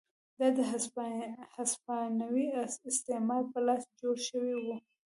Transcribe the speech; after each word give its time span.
دا 0.39 0.47
د 0.57 0.59
هسپانوي 1.61 2.47
استعمار 2.91 3.43
په 3.53 3.59
لاس 3.67 3.83
جوړ 4.01 4.15
شوي 4.29 4.55
وو. 4.63 4.75